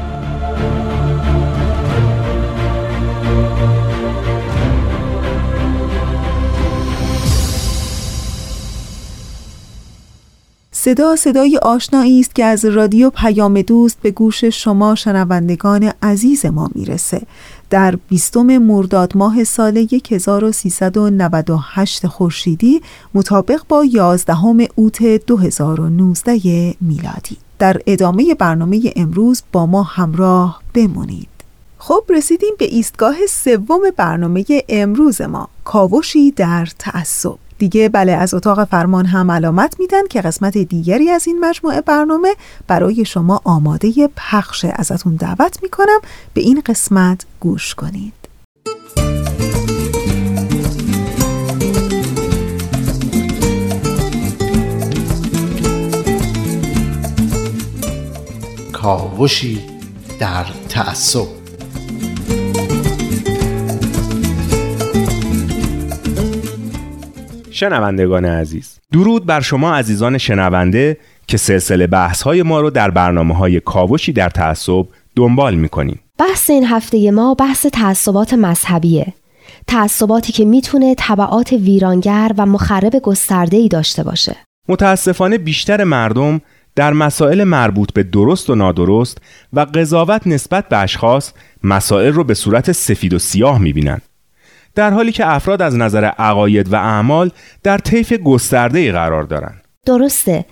[10.82, 16.70] صدا صدای آشنایی است که از رادیو پیام دوست به گوش شما شنوندگان عزیز ما
[16.74, 17.22] می‌رسه.
[17.70, 22.82] در بیستم مرداد ماه سال 1398 خورشیدی
[23.14, 27.36] مطابق با 11 اوت 2019 میلادی.
[27.58, 31.28] در ادامه برنامه امروز با ما همراه بمونید.
[31.78, 37.49] خب رسیدیم به ایستگاه سوم برنامه امروز ما کاوشی در تعصب.
[37.60, 42.34] دیگه بله از اتاق فرمان هم علامت میدن که قسمت دیگری از این مجموعه برنامه
[42.66, 46.00] برای شما آماده پخش ازتون دعوت می‌کنم.
[46.34, 48.12] به این قسمت گوش کنید.
[58.72, 59.60] کاوشی
[60.18, 61.39] در تعصب.
[67.60, 68.78] شنوندگان عزیز.
[68.92, 70.96] درود بر شما عزیزان شنونده
[71.26, 74.86] که سلسله بحث های ما رو در برنامه های کاوشی در تعصب
[75.16, 76.00] دنبال می‌کنیم.
[76.18, 79.06] بحث این هفته ما بحث تعصبات مذهبیه.
[79.66, 84.36] تعصباتی که می‌تونه طبعات ویرانگر و مخرب گسترده ای داشته باشه.
[84.68, 86.40] متاسفانه بیشتر مردم
[86.76, 89.18] در مسائل مربوط به درست و نادرست
[89.52, 91.32] و قضاوت نسبت به اشخاص
[91.64, 94.00] مسائل رو به صورت سفید و سیاه می‌بینن.
[94.80, 97.30] در حالی که افراد از نظر عقاید و اعمال
[97.62, 99.64] در طیف گسترده قرار دارند.
[99.86, 100.44] درسته.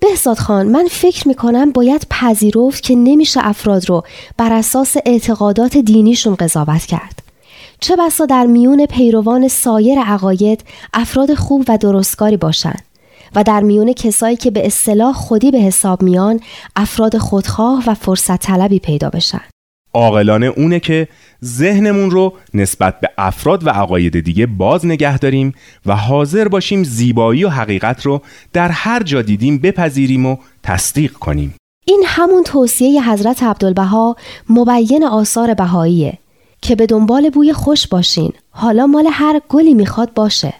[0.00, 4.02] بهزاد خان من فکر می‌کنم باید پذیرفت که نمیشه افراد رو
[4.36, 7.22] بر اساس اعتقادات دینیشون قضاوت کرد.
[7.80, 12.82] چه بسا در میون پیروان سایر عقاید افراد خوب و درستکاری باشند
[13.34, 16.40] و در میون کسایی که به اصطلاح خودی به حساب میان
[16.76, 19.40] افراد خودخواه و فرصت طلبی پیدا بشن.
[19.98, 21.08] عاقلانه اونه که
[21.44, 25.54] ذهنمون رو نسبت به افراد و عقاید دیگه باز نگه داریم
[25.86, 28.22] و حاضر باشیم زیبایی و حقیقت رو
[28.52, 31.54] در هر جا دیدیم بپذیریم و تصدیق کنیم.
[31.86, 34.16] این همون توصیه حضرت عبدالبها
[34.50, 36.18] مبین آثار بهاییه
[36.62, 38.32] که به دنبال بوی خوش باشین.
[38.50, 40.54] حالا مال هر گلی می‌خواد باشه.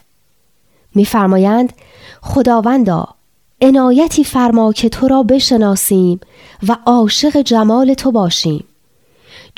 [0.95, 1.73] میفرمایند
[2.21, 3.09] خداوندا
[3.61, 6.21] عنایتی فرما که تو را بشناسیم
[6.69, 8.65] و عاشق جمال تو باشیم.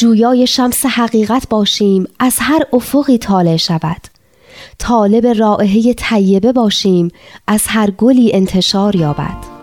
[0.01, 4.01] جویای شمس حقیقت باشیم از هر افقی طالع شود.
[4.78, 7.11] طالب رائحه طیبه باشیم
[7.46, 9.59] از هر گلی انتشار یابد.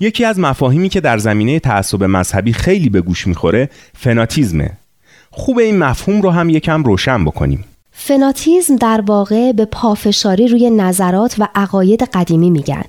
[0.00, 4.70] یکی از مفاهیمی که در زمینه تعصب مذهبی خیلی به گوش می‌خوره فناتیزمه.
[5.30, 7.64] خوب این مفهوم رو هم یکم روشن بکنیم.
[7.92, 12.84] فناتیزم در واقع به پافشاری روی نظرات و عقاید قدیمی میگن.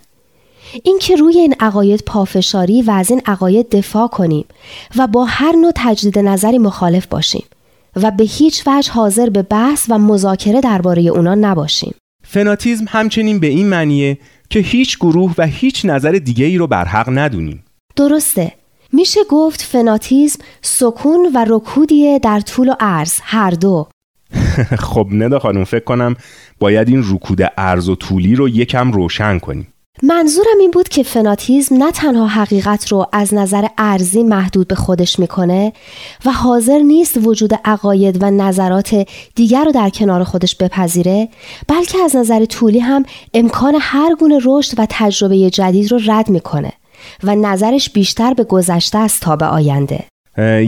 [0.83, 4.45] اینکه روی این عقاید پافشاری و از این عقاید دفاع کنیم
[4.97, 7.43] و با هر نوع تجدید نظری مخالف باشیم
[7.95, 11.93] و به هیچ وجه حاضر به بحث و مذاکره درباره اونا نباشیم.
[12.23, 14.17] فناتیزم همچنین به این معنیه
[14.49, 17.63] که هیچ گروه و هیچ نظر دیگه ای رو بر حق ندونیم.
[17.95, 18.51] درسته.
[18.93, 23.87] میشه گفت فناتیزم سکون و رکودیه در طول و عرض هر دو.
[24.89, 26.15] خب ندا خانم فکر کنم
[26.59, 29.67] باید این رکود عرض و طولی رو یکم روشن کنیم.
[30.03, 35.19] منظورم این بود که فناتیزم نه تنها حقیقت رو از نظر ارزی محدود به خودش
[35.19, 35.73] می‌کنه
[36.25, 41.29] و حاضر نیست وجود عقاید و نظرات دیگر رو در کنار خودش بپذیره
[41.67, 46.71] بلکه از نظر طولی هم امکان هر گونه رشد و تجربه جدید رو رد می‌کنه
[47.23, 50.03] و نظرش بیشتر به گذشته است تا به آینده.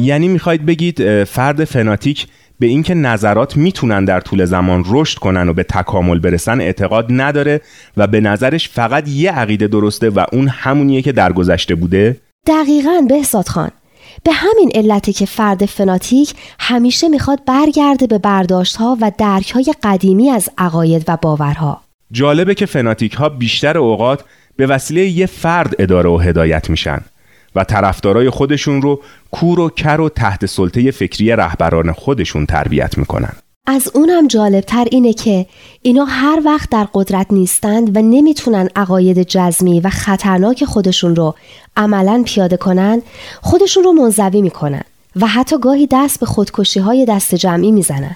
[0.02, 2.28] یعنی می‌خواید بگید فرد فناتیک
[2.62, 7.62] به اینکه نظرات می‌تونن در طول زمان رشد کنن و به تکامل برسن اعتقاد نداره
[7.97, 13.01] و به نظرش فقط یه عقیده درسته و اون همونیه که در گذشته بوده؟ دقیقا
[13.09, 13.72] بهزاد خان.
[14.24, 19.74] به همین علته که فرد فناتیک همیشه می‌خواد برگرده به برداشت ها و درک های
[19.84, 21.82] قدیمی از عقاید و باورها.
[22.12, 24.24] جالبه که فناتیک ها بیشتر اوقات
[24.55, 27.01] به وسیله یه فرد اداره و هدایت میشن.
[27.56, 33.34] و طرفدارای خودشون رو کور و کر و تحت سلطه فکری رهبران خودشون تربیت می‌کنن.
[33.68, 35.45] از اونم جالبتر اینه که
[35.82, 41.36] اینا هر وقت در قدرت نیستند و نمی‌تونن عقاید جزمی و خطرناک خودشون رو
[41.78, 43.02] عملا پیاده کنن
[43.41, 44.84] خودشون رو منزوی می‌کنن
[45.16, 48.16] و حتی گاهی دست به خودکشی های دست جمعی می‌زنن.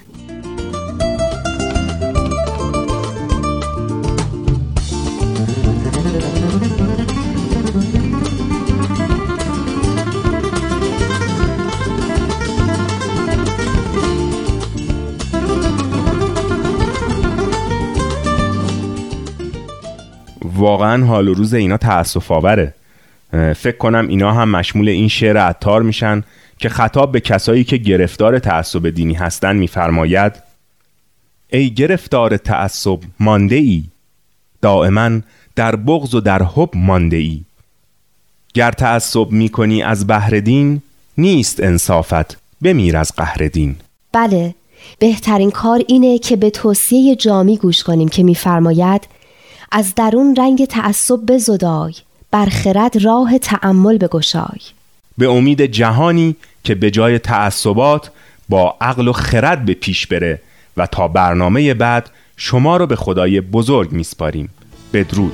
[20.56, 22.74] واقعا حال و روز اینا تأسف آوره
[23.32, 26.24] فکر کنم اینا هم مشمول این شعر عطار میشن
[26.58, 30.34] که خطاب به کسایی که گرفتار تعصب دینی هستن میفرماید
[31.50, 33.84] ای گرفتار تعصب مانده ای
[34.62, 35.20] دائما
[35.56, 37.42] در بغض و در حب مانده ای
[38.54, 40.82] گر تعصب می‌کنی از بهر دین
[41.18, 43.76] نیست انصافت بمیر از قهر دین.
[44.12, 44.56] بله
[45.00, 49.08] بهترین کار اینه که به توصیه جامی گوش کنیم که میفرماید
[49.72, 51.94] از درون رنگ تعصب بزدای
[52.32, 54.60] بر خرد راه تأمل بگشای.
[55.18, 58.12] به امید جهانی که به جای تعصبات
[58.50, 60.42] با عقل و خرد به پیش بره
[60.78, 64.50] و تا برنامه بعد شما رو به خدای بزرگ میسپاریم.
[64.94, 65.34] بدرود.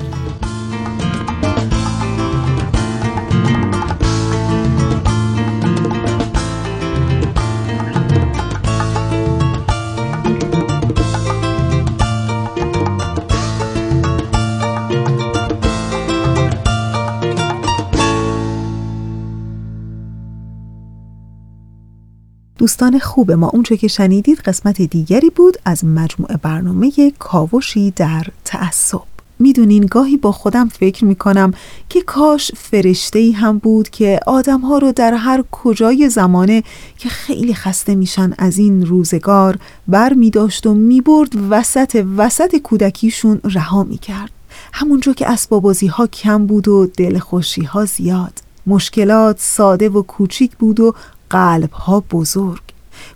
[22.62, 29.00] دوستان خوب ما اونچه که شنیدید قسمت دیگری بود از مجموعه برنامه کاوشی در تعصب.
[29.38, 31.54] می‌دونین گاهی با خودم فکر می‌کنم
[31.88, 36.62] که کاش فرشته ای هم بود که آدم ها رو در هر کجای زمانه
[36.98, 39.58] که خیلی خسته میشن از این روزگار
[39.88, 44.30] بر می داشت و می برد وسط وسط کودکیشون رها می کرد
[44.72, 48.32] همونجا که اسبابازی ها کم بود و دلخوشی ها زیاد.
[48.66, 50.94] مشکلات ساده و کوچیک بود و
[51.32, 52.62] قلب ها بزرگ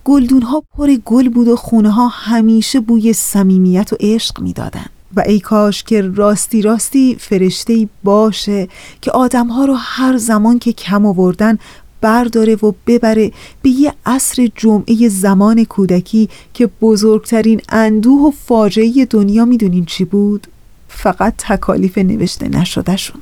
[0.04, 4.86] گلدون ها پر گل بود و خونه ها همیشه بوی صمیمیت و عشق می‌دادن
[5.16, 8.68] و ای کاش که راستی راستی فرشته باشه
[9.00, 11.58] که آدم ها رو هر زمان که کم آوردن
[12.00, 19.44] برداره و ببره به یه عصر جمعه زمان کودکی که بزرگترین اندوه و فاجعه دنیا
[19.44, 20.46] می‌دونین چی بود؟
[20.88, 23.20] فقط تکالیف نوشته نشدهشون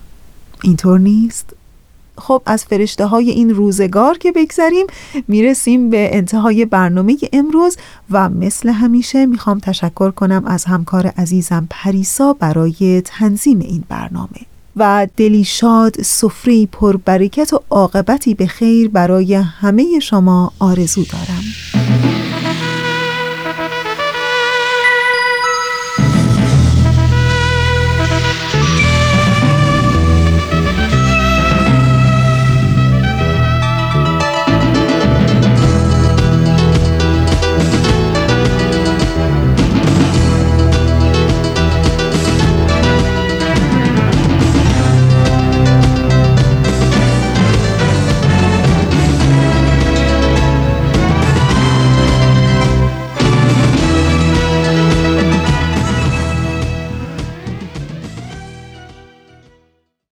[0.62, 1.53] اینطور نیست؟
[2.18, 4.86] خب از فرشته های این روزگار که بگذریم
[5.28, 7.76] می‌رسیم به انتهای برنامه امروز
[8.10, 14.40] و مثل همیشه می‌خوام تشکر کنم از همکار عزیزم پریسا برای تنظیم این برنامه.
[14.76, 22.13] و دلی شاد سفری پر برکت و عاقبتی به خیر برای همه شما آرزو دارم.